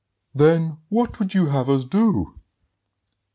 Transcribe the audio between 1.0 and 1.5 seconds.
would you